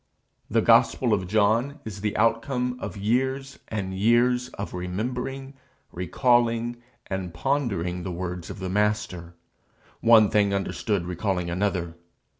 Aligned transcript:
The 0.49 0.63
gospel 0.63 1.13
of 1.13 1.27
John 1.27 1.79
is 1.85 2.01
the 2.01 2.17
outcome 2.17 2.75
of 2.81 2.97
years 2.97 3.59
and 3.67 3.93
years 3.93 4.49
of 4.55 4.73
remembering, 4.73 5.53
recalling, 5.91 6.77
and 7.05 7.31
pondering 7.35 8.01
the 8.01 8.11
words 8.11 8.49
of 8.49 8.57
the 8.57 8.67
Master, 8.71 9.35
one 9.99 10.31
thing 10.31 10.55
understood 10.55 11.05
recalling 11.05 11.51
another. 11.51 11.93